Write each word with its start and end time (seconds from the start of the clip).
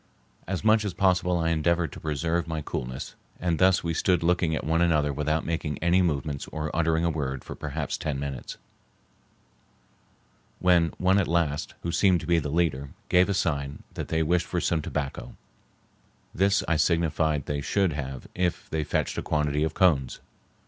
As 0.47 0.63
much 0.63 0.83
as 0.83 0.95
possible 0.95 1.37
I 1.37 1.51
endeavored 1.51 1.91
to 1.91 1.99
preserve 1.99 2.47
my 2.47 2.63
coolness, 2.63 3.13
and 3.39 3.59
thus 3.59 3.83
we 3.83 3.93
stood 3.93 4.23
looking 4.23 4.55
at 4.55 4.63
one 4.63 4.81
another 4.81 5.13
without 5.13 5.45
making 5.45 5.77
any 5.77 6.01
movement 6.01 6.47
or 6.51 6.75
uttering 6.75 7.05
a 7.05 7.11
word 7.11 7.43
for 7.43 7.53
perhaps 7.53 7.99
ten 7.99 8.19
minutes, 8.19 8.57
when 10.59 10.91
one 10.97 11.19
at 11.19 11.27
last, 11.27 11.75
who 11.83 11.91
seemed 11.91 12.19
to 12.21 12.25
be 12.25 12.39
the 12.39 12.49
leader, 12.49 12.89
gave 13.09 13.29
a 13.29 13.35
sign 13.35 13.83
that 13.93 14.07
they 14.07 14.23
wished 14.23 14.47
for 14.47 14.59
some 14.59 14.81
tobacco; 14.81 15.35
this 16.33 16.63
I 16.67 16.77
signified 16.77 17.45
they 17.45 17.61
should 17.61 17.93
have 17.93 18.27
if 18.33 18.67
they 18.71 18.83
fetched 18.83 19.19
a 19.19 19.21
quantity 19.21 19.61
of 19.63 19.75
cones. 19.75 20.19